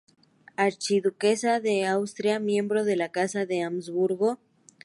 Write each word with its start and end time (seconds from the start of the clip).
Archiduquesa 0.55 1.59
de 1.59 1.85
Austria, 1.85 2.39
miembro 2.39 2.83
de 2.85 2.95
la 2.95 3.09
Casa 3.11 3.45
de 3.45 3.61
Habsburgo. 3.61 4.39